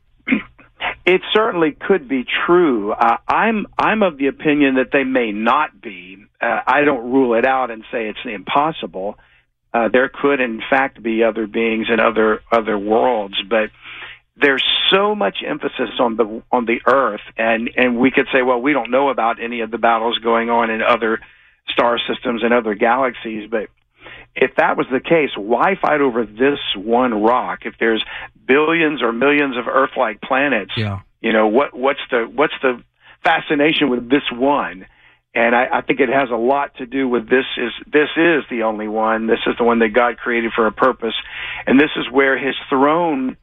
It 1.09 1.21
certainly 1.33 1.71
could 1.71 2.07
be 2.07 2.23
true. 2.45 2.91
Uh, 2.91 3.17
I'm 3.27 3.65
I'm 3.79 4.03
of 4.03 4.19
the 4.19 4.27
opinion 4.27 4.75
that 4.75 4.91
they 4.93 5.03
may 5.03 5.31
not 5.31 5.81
be. 5.81 6.23
Uh, 6.39 6.59
I 6.67 6.81
don't 6.81 7.11
rule 7.11 7.33
it 7.33 7.47
out 7.47 7.71
and 7.71 7.83
say 7.91 8.09
it's 8.09 8.19
impossible. 8.23 9.17
Uh, 9.73 9.87
there 9.91 10.07
could, 10.07 10.39
in 10.39 10.61
fact, 10.69 11.01
be 11.01 11.23
other 11.23 11.47
beings 11.47 11.87
in 11.91 11.99
other 11.99 12.41
other 12.51 12.77
worlds, 12.77 13.41
but 13.49 13.71
there's 14.39 14.63
so 14.91 15.15
much 15.15 15.37
emphasis 15.43 15.89
on 15.99 16.15
the 16.15 16.43
on 16.51 16.65
the 16.65 16.79
Earth, 16.85 17.25
and 17.35 17.71
and 17.75 17.97
we 17.97 18.11
could 18.11 18.27
say, 18.31 18.43
well, 18.43 18.61
we 18.61 18.73
don't 18.73 18.91
know 18.91 19.09
about 19.09 19.41
any 19.41 19.61
of 19.61 19.71
the 19.71 19.79
battles 19.79 20.19
going 20.19 20.51
on 20.51 20.69
in 20.69 20.83
other 20.83 21.19
star 21.69 21.97
systems 22.07 22.43
and 22.43 22.53
other 22.53 22.75
galaxies, 22.75 23.49
but 23.49 23.69
if 24.35 24.55
that 24.57 24.77
was 24.77 24.87
the 24.91 24.99
case, 24.99 25.31
why 25.35 25.75
fight 25.81 26.01
over 26.01 26.25
this 26.25 26.59
one 26.75 27.21
rock? 27.21 27.59
If 27.65 27.75
there's 27.79 28.03
billions 28.47 29.01
or 29.01 29.11
millions 29.11 29.57
of 29.57 29.67
Earth-like 29.67 30.21
planets, 30.21 30.71
Yeah. 30.77 30.99
you 31.21 31.33
know 31.33 31.47
what 31.47 31.73
what's 31.73 31.99
the 32.11 32.29
what's 32.33 32.53
the 32.61 32.81
fascination 33.23 33.89
with 33.89 34.09
this 34.09 34.23
one? 34.31 34.85
And 35.35 35.55
I, 35.55 35.67
I 35.73 35.81
think 35.81 35.99
it 35.99 36.09
has 36.09 36.29
a 36.31 36.35
lot 36.35 36.75
to 36.77 36.85
do 36.87 37.07
with 37.07 37.29
this 37.29 37.45
is 37.57 37.71
this 37.85 38.09
is 38.17 38.43
the 38.49 38.63
only 38.63 38.87
one. 38.87 39.27
This 39.27 39.39
is 39.45 39.55
the 39.57 39.63
one 39.63 39.79
that 39.79 39.89
God 39.89 40.17
created 40.17 40.53
for 40.55 40.65
a 40.67 40.71
purpose, 40.71 41.13
and 41.67 41.79
this 41.79 41.91
is 41.97 42.09
where 42.11 42.37
His 42.37 42.55
throne 42.69 43.37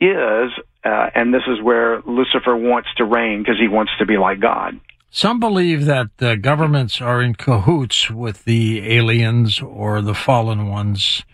is, 0.00 0.50
uh, 0.84 1.10
and 1.14 1.32
this 1.34 1.42
is 1.48 1.60
where 1.62 2.00
Lucifer 2.02 2.56
wants 2.56 2.88
to 2.96 3.04
reign 3.04 3.42
because 3.42 3.58
he 3.58 3.68
wants 3.68 3.92
to 3.98 4.06
be 4.06 4.16
like 4.16 4.40
God. 4.40 4.80
Some 5.10 5.40
believe 5.40 5.86
that 5.86 6.08
the 6.18 6.36
governments 6.36 7.00
are 7.00 7.22
in 7.22 7.34
cahoots 7.34 8.10
with 8.10 8.44
the 8.44 8.94
aliens 8.96 9.60
or 9.60 10.02
the 10.02 10.14
fallen 10.14 10.68
ones 10.68 11.24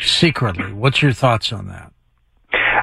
secretly. 0.00 0.72
What's 0.72 1.02
your 1.02 1.12
thoughts 1.12 1.52
on 1.52 1.68
that? 1.68 1.92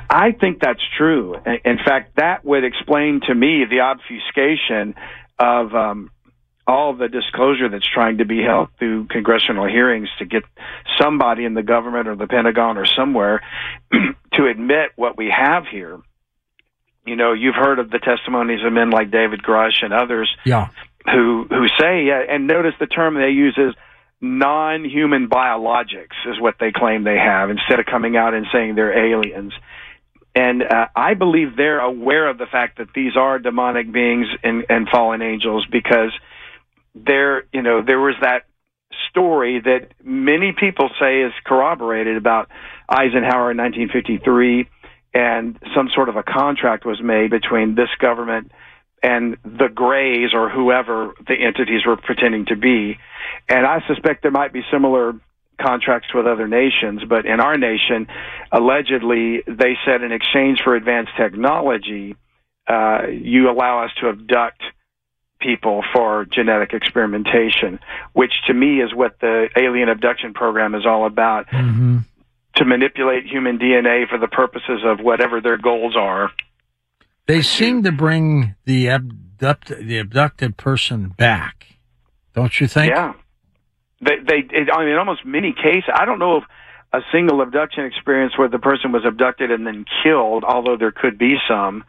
I 0.09 0.31
think 0.31 0.59
that's 0.61 0.81
true. 0.97 1.35
In- 1.45 1.59
In 1.65 1.77
fact, 1.83 2.15
that 2.17 2.45
would 2.45 2.63
explain 2.63 3.21
to 3.27 3.35
me 3.35 3.65
the 3.69 3.81
obfuscation 3.81 4.95
of 5.39 5.73
um, 5.75 6.11
all 6.67 6.93
the 6.95 7.07
disclosure 7.07 7.67
that's 7.69 7.87
trying 7.87 8.19
to 8.19 8.25
be 8.25 8.41
held 8.41 8.69
through 8.79 9.07
congressional 9.07 9.67
hearings 9.67 10.07
to 10.19 10.25
get 10.25 10.43
somebody 10.99 11.45
in 11.45 11.53
the 11.55 11.63
government 11.63 12.07
or 12.07 12.15
the 12.15 12.27
Pentagon 12.27 12.77
or 12.77 12.85
somewhere 12.85 13.41
to 14.33 14.45
admit 14.45 14.91
what 14.95 15.17
we 15.17 15.29
have 15.35 15.65
here. 15.65 15.99
You 17.07 17.15
know, 17.15 17.33
you've 17.33 17.55
heard 17.55 17.79
of 17.79 17.89
the 17.89 17.99
testimonies 17.99 18.59
of 18.65 18.73
men 18.73 18.89
like 18.89 19.09
David 19.11 19.41
Grusch 19.41 19.81
and 19.83 19.93
others 19.93 20.29
Yeah. 20.45 20.67
who 21.05 21.45
who 21.49 21.67
say, 21.79 22.03
yeah, 22.05 22.21
and 22.29 22.47
notice 22.47 22.73
the 22.79 22.87
term 22.87 23.15
they 23.15 23.29
use 23.29 23.57
is 23.57 23.73
non-human 24.19 25.29
biologics 25.29 26.17
is 26.25 26.39
what 26.39 26.55
they 26.59 26.71
claim 26.71 27.03
they 27.03 27.17
have 27.17 27.49
instead 27.49 27.79
of 27.79 27.85
coming 27.85 28.17
out 28.17 28.33
and 28.33 28.45
saying 28.51 28.75
they're 28.75 28.97
aliens. 29.13 29.53
And 30.35 30.63
uh, 30.63 30.87
I 30.95 31.13
believe 31.13 31.55
they're 31.55 31.79
aware 31.79 32.27
of 32.29 32.37
the 32.37 32.45
fact 32.45 32.77
that 32.79 32.87
these 32.93 33.15
are 33.15 33.39
demonic 33.39 33.91
beings 33.91 34.27
and, 34.43 34.65
and 34.69 34.87
fallen 34.89 35.21
angels 35.21 35.65
because 35.71 36.11
there, 36.93 37.45
you 37.53 37.61
know, 37.61 37.81
there 37.81 37.99
was 37.99 38.15
that 38.21 38.43
story 39.09 39.59
that 39.59 39.89
many 40.03 40.51
people 40.51 40.89
say 40.99 41.21
is 41.21 41.33
corroborated 41.45 42.17
about 42.17 42.49
Eisenhower 42.89 43.51
in 43.51 43.57
1953, 43.57 44.67
and 45.13 45.57
some 45.75 45.89
sort 45.93 46.09
of 46.09 46.15
a 46.15 46.23
contract 46.23 46.85
was 46.85 47.01
made 47.01 47.31
between 47.31 47.75
this 47.75 47.89
government 47.99 48.51
and 49.03 49.37
the 49.43 49.69
Greys 49.73 50.33
or 50.33 50.49
whoever 50.49 51.13
the 51.27 51.35
entities 51.35 51.85
were 51.85 51.97
pretending 51.97 52.45
to 52.47 52.55
be. 52.55 52.97
And 53.47 53.65
I 53.65 53.81
suspect 53.87 54.21
there 54.21 54.31
might 54.31 54.53
be 54.53 54.63
similar 54.71 55.13
contracts 55.61 56.13
with 56.13 56.27
other 56.27 56.47
nations, 56.47 57.01
but 57.07 57.25
in 57.25 57.39
our 57.39 57.57
nation, 57.57 58.07
allegedly, 58.51 59.43
they 59.47 59.77
said 59.85 60.03
in 60.03 60.11
exchange 60.11 60.59
for 60.63 60.75
advanced 60.75 61.11
technology, 61.17 62.15
uh, 62.67 63.07
you 63.07 63.49
allow 63.49 63.85
us 63.85 63.91
to 64.01 64.09
abduct 64.09 64.61
people 65.39 65.83
for 65.93 66.25
genetic 66.25 66.73
experimentation, 66.73 67.79
which 68.13 68.33
to 68.47 68.53
me 68.53 68.81
is 68.81 68.93
what 68.93 69.19
the 69.19 69.49
alien 69.55 69.89
abduction 69.89 70.33
program 70.33 70.75
is 70.75 70.85
all 70.85 71.05
about. 71.05 71.47
hmm 71.49 71.99
To 72.57 72.65
manipulate 72.65 73.25
human 73.25 73.59
DNA 73.59 74.07
for 74.09 74.17
the 74.17 74.27
purposes 74.27 74.81
of 74.83 74.99
whatever 74.99 75.41
their 75.41 75.57
goals 75.57 75.95
are. 75.95 76.31
They 77.27 77.41
seem 77.41 77.83
to 77.83 77.91
bring 77.91 78.55
the 78.65 78.89
abduct, 78.89 79.67
the 79.67 79.99
abducted 79.99 80.57
person 80.57 81.09
back, 81.09 81.77
don't 82.33 82.59
you 82.59 82.67
think? 82.67 82.91
Yeah. 82.91 83.13
They, 84.01 84.17
they, 84.25 84.37
it, 84.49 84.69
I 84.73 84.79
mean, 84.79 84.89
in 84.89 84.97
almost 84.97 85.25
many 85.25 85.53
cases, 85.53 85.89
I 85.93 86.05
don't 86.05 86.19
know 86.19 86.37
of 86.37 86.43
a 86.93 86.99
single 87.11 87.41
abduction 87.41 87.85
experience 87.85 88.37
where 88.37 88.47
the 88.47 88.59
person 88.59 88.91
was 88.91 89.03
abducted 89.05 89.51
and 89.51 89.67
then 89.67 89.85
killed, 90.03 90.43
although 90.43 90.77
there 90.77 90.91
could 90.91 91.17
be 91.17 91.35
some. 91.47 91.83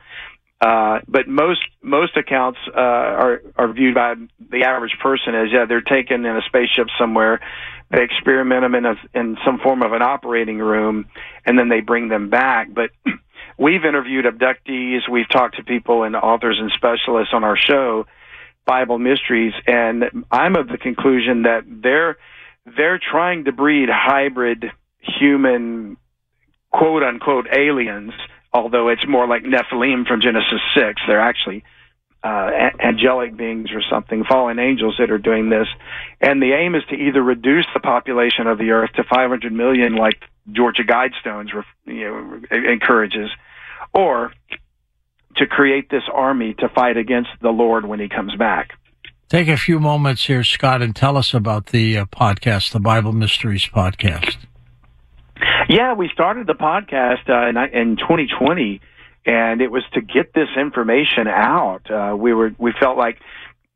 Uh, 0.60 0.98
but 1.06 1.28
most 1.28 1.60
most 1.82 2.16
accounts 2.16 2.58
uh, 2.76 2.80
are 2.80 3.42
are 3.56 3.72
viewed 3.72 3.94
by 3.94 4.14
the 4.50 4.64
average 4.64 4.96
person 5.00 5.32
as 5.36 5.52
yeah 5.52 5.66
they're 5.66 5.80
taken 5.80 6.26
in 6.26 6.36
a 6.36 6.42
spaceship 6.46 6.88
somewhere, 6.98 7.40
they 7.90 8.02
experiment 8.02 8.62
them 8.62 8.74
in 8.74 8.84
a 8.84 8.94
in 9.14 9.36
some 9.44 9.58
form 9.58 9.82
of 9.82 9.92
an 9.92 10.02
operating 10.02 10.58
room, 10.58 11.06
and 11.44 11.58
then 11.58 11.68
they 11.68 11.80
bring 11.80 12.08
them 12.08 12.28
back. 12.28 12.68
But 12.72 12.90
we've 13.58 13.84
interviewed 13.84 14.26
abductees, 14.26 15.08
we've 15.10 15.28
talked 15.28 15.56
to 15.56 15.64
people 15.64 16.02
and 16.02 16.14
authors 16.14 16.58
and 16.60 16.70
specialists 16.72 17.32
on 17.32 17.44
our 17.44 17.56
show, 17.56 18.06
Bible 18.66 18.98
Mysteries, 18.98 19.54
and 19.66 20.04
I'm 20.30 20.56
of 20.56 20.68
the 20.68 20.78
conclusion 20.78 21.42
that 21.42 21.62
they're 21.66 22.18
they're 22.76 22.98
trying 22.98 23.44
to 23.44 23.52
breed 23.52 23.88
hybrid 23.90 24.66
human 25.00 25.96
quote 26.70 27.02
unquote 27.02 27.46
aliens, 27.50 28.12
although 28.52 28.88
it's 28.88 29.06
more 29.08 29.26
like 29.26 29.44
Nephilim 29.44 30.06
from 30.06 30.20
Genesis 30.20 30.60
6. 30.76 31.00
They're 31.06 31.20
actually 31.20 31.64
uh, 32.28 32.70
angelic 32.80 33.36
beings 33.36 33.70
or 33.72 33.80
something, 33.90 34.24
fallen 34.24 34.58
angels 34.58 34.96
that 34.98 35.10
are 35.10 35.18
doing 35.18 35.48
this. 35.48 35.66
And 36.20 36.42
the 36.42 36.52
aim 36.52 36.74
is 36.74 36.82
to 36.90 36.94
either 36.94 37.22
reduce 37.22 37.66
the 37.72 37.80
population 37.80 38.46
of 38.46 38.58
the 38.58 38.70
earth 38.70 38.90
to 38.96 39.04
500 39.04 39.52
million, 39.52 39.96
like 39.96 40.18
Georgia 40.52 40.82
Guidestones 40.82 41.48
you 41.86 42.04
know, 42.04 42.40
encourages, 42.50 43.30
or 43.94 44.32
to 45.36 45.46
create 45.46 45.88
this 45.90 46.02
army 46.12 46.54
to 46.58 46.68
fight 46.68 46.96
against 46.96 47.30
the 47.40 47.50
Lord 47.50 47.86
when 47.86 48.00
he 48.00 48.08
comes 48.08 48.34
back. 48.34 48.72
Take 49.28 49.48
a 49.48 49.56
few 49.56 49.78
moments 49.78 50.26
here, 50.26 50.44
Scott, 50.44 50.82
and 50.82 50.94
tell 50.94 51.16
us 51.16 51.32
about 51.32 51.66
the 51.66 51.98
uh, 51.98 52.04
podcast, 52.06 52.72
the 52.72 52.80
Bible 52.80 53.12
Mysteries 53.12 53.66
podcast. 53.66 54.36
Yeah, 55.68 55.94
we 55.94 56.10
started 56.12 56.46
the 56.46 56.54
podcast 56.54 57.28
uh, 57.28 57.48
in, 57.48 57.56
in 57.78 57.96
2020, 57.96 58.80
and 59.28 59.60
it 59.60 59.70
was 59.70 59.84
to 59.92 60.00
get 60.00 60.32
this 60.32 60.48
information 60.58 61.28
out. 61.28 61.82
Uh, 61.90 62.16
we 62.16 62.32
were 62.32 62.50
we 62.58 62.72
felt 62.80 62.96
like 62.96 63.18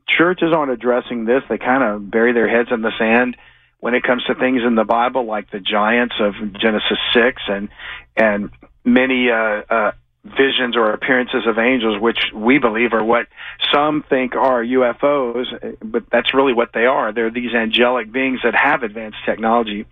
churches 0.09 0.49
aren't 0.57 0.73
addressing 0.73 1.27
this; 1.27 1.43
they 1.49 1.59
kind 1.59 1.85
of 1.85 2.11
bury 2.11 2.33
their 2.33 2.49
heads 2.49 2.71
in 2.73 2.81
the 2.81 2.91
sand 2.99 3.37
when 3.79 3.95
it 3.95 4.03
comes 4.03 4.25
to 4.25 4.35
things 4.35 4.63
in 4.67 4.77
the 4.77 4.85
Bible, 4.85 5.27
like 5.27 5.51
the 5.51 5.61
giants 5.61 6.15
of 6.19 6.33
Genesis 6.59 6.99
six, 7.13 7.43
and 7.49 7.69
and 8.17 8.51
many 8.83 9.29
uh, 9.31 9.63
uh, 9.69 9.93
visions 10.25 10.75
or 10.75 10.91
appearances 10.95 11.47
of 11.47 11.59
angels, 11.59 12.01
which 12.01 12.19
we 12.35 12.57
believe 12.57 12.95
are 12.95 13.05
what 13.05 13.27
some 13.75 14.03
think 14.09 14.35
are 14.35 14.65
UFOs, 14.65 15.77
but 15.83 16.05
that's 16.11 16.33
really 16.33 16.55
what 16.55 16.71
they 16.73 16.87
are. 16.87 17.13
They're 17.13 17.31
these 17.31 17.53
angelic 17.55 18.11
beings 18.11 18.41
that 18.43 18.55
have 18.55 18.85
advanced 18.85 19.19
technology. 19.27 19.85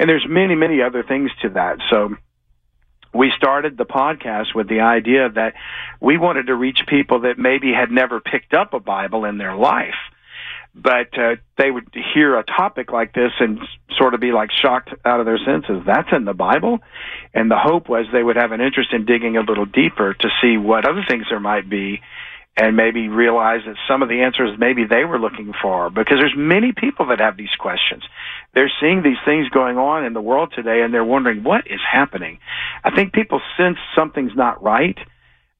And 0.00 0.08
there's 0.08 0.26
many, 0.28 0.56
many 0.56 0.82
other 0.82 1.04
things 1.04 1.30
to 1.42 1.50
that. 1.50 1.78
So 1.88 2.16
we 3.14 3.32
started 3.36 3.78
the 3.78 3.84
podcast 3.84 4.54
with 4.54 4.68
the 4.68 4.80
idea 4.80 5.30
that 5.30 5.54
we 6.00 6.18
wanted 6.18 6.48
to 6.48 6.54
reach 6.54 6.80
people 6.88 7.20
that 7.20 7.38
maybe 7.38 7.72
had 7.72 7.90
never 7.90 8.20
picked 8.20 8.52
up 8.52 8.74
a 8.74 8.80
Bible 8.80 9.24
in 9.24 9.38
their 9.38 9.54
life. 9.54 9.94
But 10.74 11.16
uh, 11.16 11.36
they 11.56 11.70
would 11.70 11.88
hear 12.14 12.36
a 12.36 12.42
topic 12.42 12.90
like 12.90 13.14
this 13.14 13.30
and 13.38 13.60
sort 13.96 14.14
of 14.14 14.20
be 14.20 14.32
like 14.32 14.50
shocked 14.50 14.90
out 15.04 15.20
of 15.20 15.26
their 15.26 15.38
senses. 15.38 15.82
That's 15.86 16.08
in 16.10 16.24
the 16.24 16.34
Bible, 16.34 16.80
and 17.32 17.48
the 17.48 17.56
hope 17.56 17.88
was 17.88 18.06
they 18.12 18.22
would 18.22 18.34
have 18.34 18.50
an 18.50 18.60
interest 18.60 18.92
in 18.92 19.06
digging 19.06 19.36
a 19.36 19.42
little 19.42 19.66
deeper 19.66 20.14
to 20.14 20.28
see 20.42 20.56
what 20.56 20.88
other 20.88 21.04
things 21.08 21.26
there 21.30 21.38
might 21.38 21.70
be, 21.70 22.00
and 22.56 22.76
maybe 22.76 23.08
realize 23.08 23.60
that 23.66 23.76
some 23.88 24.02
of 24.02 24.08
the 24.08 24.22
answers 24.22 24.56
maybe 24.58 24.84
they 24.84 25.04
were 25.04 25.18
looking 25.18 25.52
for. 25.60 25.90
Because 25.90 26.18
there's 26.20 26.34
many 26.36 26.72
people 26.72 27.06
that 27.06 27.20
have 27.20 27.36
these 27.36 27.54
questions. 27.58 28.04
They're 28.54 28.70
seeing 28.80 29.02
these 29.02 29.16
things 29.24 29.48
going 29.48 29.76
on 29.76 30.04
in 30.04 30.12
the 30.12 30.20
world 30.20 30.52
today, 30.54 30.82
and 30.82 30.94
they're 30.94 31.04
wondering 31.04 31.42
what 31.42 31.66
is 31.66 31.80
happening. 31.90 32.38
I 32.84 32.94
think 32.94 33.12
people 33.12 33.40
sense 33.56 33.78
something's 33.96 34.36
not 34.36 34.62
right, 34.62 34.96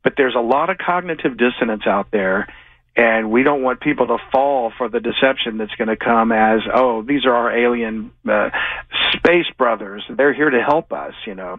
but 0.04 0.14
there's 0.16 0.36
a 0.36 0.40
lot 0.40 0.70
of 0.70 0.78
cognitive 0.78 1.36
dissonance 1.36 1.82
out 1.86 2.08
there 2.12 2.46
and 2.96 3.30
we 3.30 3.42
don't 3.42 3.62
want 3.62 3.80
people 3.80 4.06
to 4.06 4.18
fall 4.30 4.72
for 4.76 4.88
the 4.88 5.00
deception 5.00 5.58
that's 5.58 5.74
going 5.74 5.88
to 5.88 5.96
come 5.96 6.30
as 6.32 6.60
oh 6.72 7.02
these 7.02 7.24
are 7.26 7.34
our 7.34 7.56
alien 7.56 8.12
uh, 8.28 8.50
space 9.12 9.46
brothers 9.58 10.04
they're 10.16 10.34
here 10.34 10.50
to 10.50 10.62
help 10.62 10.92
us 10.92 11.14
you 11.26 11.34
know 11.34 11.58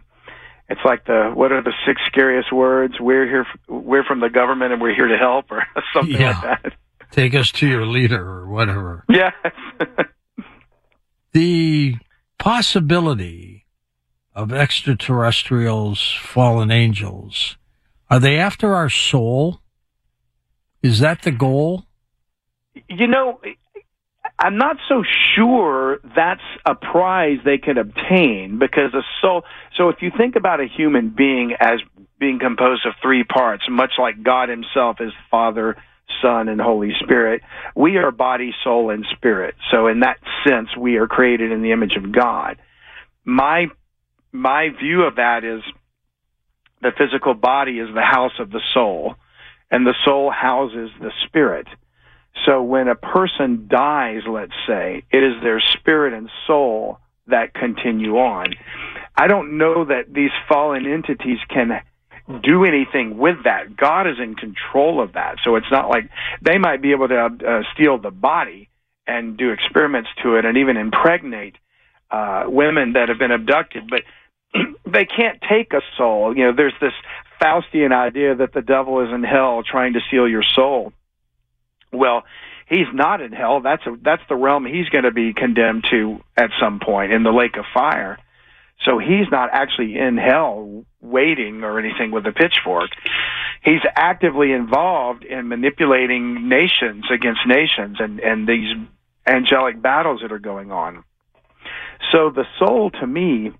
it's 0.70 0.82
like 0.84 1.06
the 1.06 1.32
what 1.34 1.52
are 1.52 1.62
the 1.62 1.74
six 1.88 2.02
scariest 2.08 2.52
words 2.52 2.96
we're 3.00 3.26
here 3.28 3.46
we're 3.68 4.04
from 4.04 4.20
the 4.20 4.30
government 4.30 4.74
and 4.74 4.82
we're 4.82 4.96
here 4.96 5.08
to 5.08 5.18
help 5.18 5.46
or 5.52 5.64
something 5.94 6.20
Yeah. 6.20 6.40
like 6.42 6.64
that 6.64 6.74
Take 7.12 7.36
us 7.36 7.52
to 7.54 7.68
your 7.68 7.86
leader 7.86 8.22
or 8.28 8.48
whatever. 8.48 9.06
yeah 9.10 9.32
The 11.34 11.96
possibility 12.40 13.66
of 14.34 14.52
extraterrestrials, 14.54 16.14
fallen 16.22 16.72
angels, 16.72 17.58
are 18.10 18.20
they 18.20 18.38
after 18.38 18.74
our 18.76 18.90
soul? 18.90 19.60
Is 20.82 21.00
that 21.00 21.22
the 21.24 21.32
goal? 21.32 21.86
you 22.90 23.08
know 23.08 23.40
i'm 24.40 24.58
not 24.58 24.78
so 24.88 25.04
sure 25.36 26.00
that's 26.16 26.42
a 26.66 26.76
prize 26.76 27.38
they 27.46 27.58
can 27.58 27.78
obtain 27.78 28.58
because 28.60 28.94
a 28.94 29.02
soul 29.22 29.44
so 29.78 29.90
if 29.90 30.02
you 30.02 30.12
think 30.16 30.36
about 30.36 30.60
a 30.60 30.68
human 30.68 31.10
being 31.10 31.56
as 31.60 31.80
being 32.20 32.40
composed 32.40 32.86
of 32.86 32.94
three 33.02 33.24
parts 33.24 33.64
much 33.70 33.94
like 34.00 34.24
god 34.24 34.50
himself 34.50 34.98
is 35.00 35.12
father 35.30 35.76
son 36.22 36.48
and 36.48 36.62
holy 36.62 36.92
spirit 37.02 37.42
we 37.76 37.98
are 37.98 38.12
body 38.12 38.54
soul 38.64 38.90
and 38.90 39.06
spirit. 39.12 39.56
So 39.72 39.88
in 39.88 40.00
that 40.00 40.18
sense 40.48 40.76
we 40.78 40.96
are 40.98 41.08
created 41.08 41.52
in 41.52 41.62
the 41.62 41.72
image 41.72 41.96
of 41.96 42.12
god. 42.12 42.58
My 43.24 43.68
my 44.32 44.70
view 44.70 45.04
of 45.04 45.16
that 45.16 45.44
is 45.44 45.62
the 46.82 46.92
physical 46.98 47.34
body 47.34 47.80
is 47.80 47.94
the 47.94 48.02
house 48.02 48.38
of 48.40 48.52
the 48.52 48.62
soul 48.74 49.16
and 49.72 49.86
the 49.86 49.96
soul 50.06 50.32
houses 50.32 50.90
the 51.00 51.12
spirit 51.26 51.68
so 52.46 52.62
when 52.62 52.88
a 52.88 52.96
person 52.96 53.68
dies, 53.70 54.22
let's 54.28 54.54
say, 54.68 55.04
it 55.12 55.24
is 55.24 55.42
their 55.42 55.62
spirit 55.78 56.14
and 56.14 56.30
soul 56.46 57.00
that 57.28 57.54
continue 57.54 58.18
on. 58.18 58.54
I 59.16 59.28
don't 59.28 59.58
know 59.58 59.86
that 59.86 60.14
these 60.14 60.32
fallen 60.48 60.86
entities 60.86 61.40
can 61.50 61.82
do 62.44 62.66
anything 62.66 63.18
with 63.18 63.44
that. 63.46 63.76
God 63.78 64.08
is 64.08 64.18
in 64.22 64.36
control 64.36 65.02
of 65.02 65.14
that. 65.14 65.38
So 65.44 65.56
it's 65.56 65.72
not 65.72 65.90
like 65.90 66.10
they 66.42 66.58
might 66.58 66.82
be 66.82 66.92
able 66.92 67.08
to 67.08 67.26
uh, 67.26 67.62
steal 67.74 67.98
the 67.98 68.12
body 68.12 68.70
and 69.08 69.38
do 69.38 69.52
experiments 69.52 70.10
to 70.24 70.36
it 70.36 70.46
and 70.46 70.58
even 70.58 70.78
impregnate 70.78 71.56
uh, 72.12 72.44
women 72.48 72.94
that 72.94 73.10
have 73.10 73.20
been 73.20 73.32
abducted, 73.32 73.90
but 73.90 74.02
they 74.86 75.06
can't 75.06 75.40
take 75.50 75.74
a 75.74 75.82
soul. 75.98 76.36
You 76.36 76.46
know, 76.46 76.54
there's 76.56 76.74
this 76.82 76.94
Faustian 77.42 77.92
idea 77.92 78.36
that 78.36 78.54
the 78.54 78.62
devil 78.62 79.02
is 79.02 79.14
in 79.14 79.24
hell 79.24 79.62
trying 79.64 79.94
to 79.94 80.00
steal 80.08 80.28
your 80.28 80.44
soul. 80.44 80.94
Well, 81.96 82.24
he's 82.68 82.88
not 82.94 83.22
in 83.22 83.32
hell. 83.32 83.62
That's 83.62 83.86
a, 83.86 83.96
that's 84.02 84.24
the 84.30 84.36
realm 84.36 84.66
he's 84.66 84.90
going 84.90 85.04
to 85.04 85.12
be 85.12 85.34
condemned 85.34 85.86
to 85.92 86.20
at 86.38 86.50
some 86.60 86.80
point 86.80 87.12
in 87.12 87.24
the 87.24 87.32
lake 87.32 87.58
of 87.58 87.66
fire. 87.74 88.18
So 88.84 89.00
he's 89.00 89.30
not 89.32 89.50
actually 89.54 89.98
in 89.98 90.18
hell 90.18 90.86
waiting 91.02 91.64
or 91.64 91.80
anything 91.80 92.12
with 92.12 92.26
a 92.26 92.32
pitchfork. 92.32 92.90
he's 93.64 93.82
actively 93.96 94.52
involved 94.52 95.24
in 95.24 95.48
manipulating 95.48 96.50
nations 96.50 97.06
against 97.12 97.42
nations 97.48 97.98
and, 98.00 98.20
and 98.20 98.48
these 98.48 98.76
angelic 99.28 99.82
battles 99.82 100.22
that 100.22 100.32
are 100.32 100.40
going 100.40 100.72
on. 100.72 101.04
So 102.12 102.30
the 102.30 102.46
soul 102.60 102.92
to 102.92 103.08
me 103.08 103.52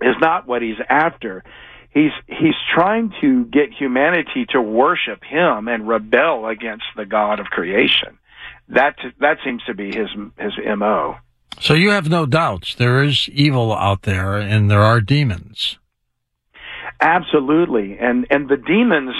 is 0.00 0.14
not 0.20 0.46
what 0.46 0.62
he's 0.62 0.76
after. 0.88 1.44
He's 1.90 2.12
he's 2.26 2.54
trying 2.74 3.12
to 3.20 3.44
get 3.46 3.72
humanity 3.72 4.46
to 4.50 4.60
worship 4.60 5.22
him 5.24 5.68
and 5.68 5.88
rebel 5.88 6.46
against 6.46 6.84
the 6.96 7.06
God 7.06 7.40
of 7.40 7.46
creation. 7.46 8.18
That 8.68 8.96
that 9.20 9.38
seems 9.44 9.62
to 9.64 9.74
be 9.74 9.86
his 9.86 10.08
his 10.38 10.52
MO. 10.76 11.16
So 11.60 11.74
you 11.74 11.90
have 11.90 12.08
no 12.08 12.26
doubts 12.26 12.74
there 12.74 13.02
is 13.02 13.28
evil 13.30 13.74
out 13.74 14.02
there 14.02 14.36
and 14.36 14.70
there 14.70 14.82
are 14.82 15.00
demons. 15.00 15.78
Absolutely. 17.00 17.98
And 17.98 18.26
and 18.30 18.48
the 18.48 18.56
demons 18.56 19.14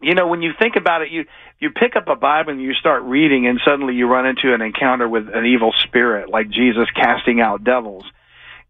you 0.00 0.14
know, 0.14 0.28
when 0.28 0.42
you 0.42 0.52
think 0.58 0.76
about 0.76 1.02
it, 1.02 1.10
you 1.10 1.24
you 1.58 1.70
pick 1.70 1.96
up 1.96 2.06
a 2.08 2.14
Bible 2.14 2.52
and 2.52 2.62
you 2.62 2.72
start 2.74 3.02
reading, 3.02 3.46
and 3.46 3.60
suddenly 3.64 3.94
you 3.94 4.06
run 4.06 4.26
into 4.26 4.54
an 4.54 4.62
encounter 4.62 5.08
with 5.08 5.28
an 5.32 5.44
evil 5.44 5.72
spirit, 5.84 6.30
like 6.30 6.50
Jesus 6.50 6.88
casting 6.94 7.40
out 7.40 7.64
devils 7.64 8.04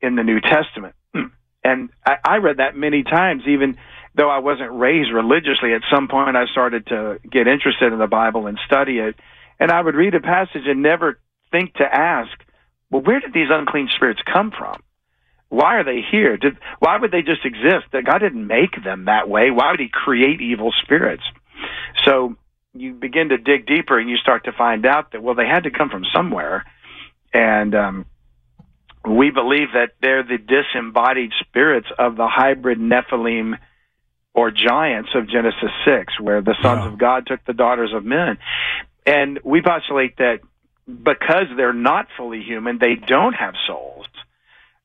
in 0.00 0.14
the 0.14 0.22
New 0.22 0.40
Testament. 0.40 0.94
And 1.68 1.90
I, 2.06 2.16
I 2.24 2.36
read 2.38 2.58
that 2.58 2.76
many 2.76 3.02
times, 3.02 3.42
even 3.46 3.76
though 4.14 4.30
I 4.30 4.38
wasn't 4.38 4.72
raised 4.72 5.12
religiously. 5.12 5.74
At 5.74 5.82
some 5.92 6.08
point, 6.08 6.36
I 6.36 6.46
started 6.46 6.86
to 6.86 7.18
get 7.30 7.46
interested 7.46 7.92
in 7.92 7.98
the 7.98 8.06
Bible 8.06 8.46
and 8.46 8.58
study 8.66 8.98
it, 8.98 9.16
and 9.60 9.70
I 9.70 9.80
would 9.80 9.94
read 9.94 10.14
a 10.14 10.20
passage 10.20 10.62
and 10.66 10.82
never 10.82 11.20
think 11.50 11.74
to 11.74 11.84
ask, 11.84 12.30
well, 12.90 13.02
where 13.02 13.20
did 13.20 13.32
these 13.32 13.48
unclean 13.50 13.88
spirits 13.94 14.20
come 14.32 14.50
from? 14.56 14.82
Why 15.50 15.76
are 15.76 15.84
they 15.84 16.00
here? 16.10 16.36
Did, 16.36 16.58
why 16.78 16.98
would 16.98 17.10
they 17.10 17.22
just 17.22 17.44
exist? 17.44 17.86
That 17.92 18.04
God 18.04 18.18
didn't 18.18 18.46
make 18.46 18.82
them 18.82 19.06
that 19.06 19.28
way. 19.28 19.50
Why 19.50 19.70
would 19.70 19.80
He 19.80 19.88
create 19.92 20.40
evil 20.40 20.72
spirits? 20.82 21.22
So 22.04 22.36
you 22.74 22.94
begin 22.94 23.30
to 23.30 23.38
dig 23.38 23.66
deeper, 23.66 23.98
and 23.98 24.08
you 24.08 24.16
start 24.16 24.44
to 24.44 24.52
find 24.52 24.86
out 24.86 25.12
that 25.12 25.22
well, 25.22 25.34
they 25.34 25.46
had 25.46 25.64
to 25.64 25.70
come 25.70 25.90
from 25.90 26.04
somewhere, 26.14 26.64
and 27.32 27.74
um, 27.74 28.06
we 29.06 29.30
believe 29.30 29.68
that 29.74 29.92
they're 30.00 30.22
the 30.22 30.38
disembodied 30.38 31.32
spirits 31.40 31.88
of 31.98 32.16
the 32.16 32.28
hybrid 32.28 32.78
Nephilim 32.78 33.58
or 34.34 34.50
giants 34.50 35.10
of 35.14 35.28
Genesis 35.28 35.70
six, 35.84 36.18
where 36.20 36.40
the 36.40 36.56
sons 36.62 36.86
of 36.86 36.98
God 36.98 37.26
took 37.26 37.44
the 37.44 37.52
daughters 37.52 37.92
of 37.92 38.04
men, 38.04 38.38
and 39.06 39.40
we 39.44 39.62
postulate 39.62 40.16
that 40.18 40.40
because 40.86 41.46
they're 41.56 41.72
not 41.72 42.06
fully 42.16 42.42
human, 42.42 42.78
they 42.78 42.94
don't 42.94 43.34
have 43.34 43.54
souls. 43.66 44.06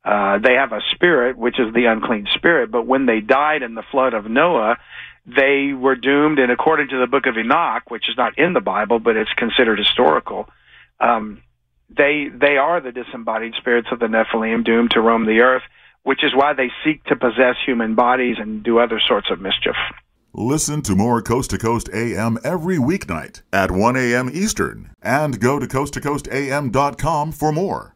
Uh, 0.03 0.37
they 0.39 0.55
have 0.55 0.73
a 0.73 0.81
spirit, 0.91 1.37
which 1.37 1.59
is 1.59 1.73
the 1.73 1.85
unclean 1.85 2.27
spirit, 2.33 2.71
but 2.71 2.85
when 2.85 3.05
they 3.05 3.21
died 3.21 3.61
in 3.61 3.73
the 3.73 3.83
flood 3.89 4.13
of 4.13 4.29
Noah, 4.29 4.77
they 5.25 5.71
were 5.71 5.95
doomed, 5.95 6.39
and 6.39 6.51
according 6.51 6.89
to 6.89 6.99
the 6.99 7.07
book 7.07 7.25
of 7.25 7.37
Enoch, 7.37 7.89
which 7.89 8.09
is 8.09 8.17
not 8.17 8.37
in 8.37 8.51
the 8.51 8.59
Bible, 8.59 8.99
but 8.99 9.15
it's 9.15 9.31
considered 9.33 9.79
historical, 9.79 10.49
um, 10.99 11.41
they 11.95 12.27
they 12.33 12.57
are 12.57 12.81
the 12.81 12.91
disembodied 12.91 13.53
spirits 13.55 13.87
of 13.91 13.99
the 13.99 14.07
Nephilim, 14.07 14.63
doomed 14.63 14.91
to 14.91 15.01
roam 15.01 15.25
the 15.25 15.39
earth, 15.39 15.63
which 16.03 16.23
is 16.23 16.35
why 16.35 16.53
they 16.53 16.71
seek 16.83 17.03
to 17.05 17.15
possess 17.15 17.55
human 17.65 17.95
bodies 17.95 18.37
and 18.39 18.63
do 18.63 18.79
other 18.79 18.99
sorts 18.99 19.29
of 19.31 19.39
mischief. 19.39 19.75
Listen 20.35 20.81
to 20.81 20.95
more 20.95 21.21
Coast 21.21 21.51
to 21.51 21.59
Coast 21.59 21.89
AM 21.93 22.39
every 22.43 22.77
weeknight 22.77 23.43
at 23.53 23.69
1 23.69 23.95
a.m. 23.95 24.31
Eastern 24.33 24.89
and 25.03 25.39
go 25.39 25.59
to 25.59 25.67
coasttocoastam.com 25.67 27.31
for 27.31 27.51
more. 27.51 27.95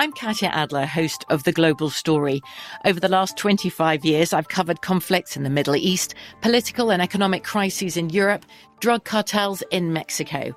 I'm 0.00 0.12
Katya 0.12 0.48
Adler, 0.50 0.86
host 0.86 1.24
of 1.28 1.44
The 1.44 1.52
Global 1.52 1.90
Story. 1.90 2.40
Over 2.84 3.00
the 3.00 3.08
last 3.08 3.36
25 3.36 4.04
years, 4.04 4.32
I've 4.32 4.48
covered 4.48 4.80
conflicts 4.80 5.36
in 5.36 5.42
the 5.42 5.50
Middle 5.50 5.74
East, 5.76 6.14
political 6.40 6.90
and 6.90 7.02
economic 7.02 7.42
crises 7.44 7.96
in 7.96 8.10
Europe, 8.10 8.44
drug 8.80 9.04
cartels 9.04 9.62
in 9.70 9.92
Mexico. 9.92 10.56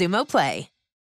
Xumo 0.01 0.25
Play. 0.25 0.70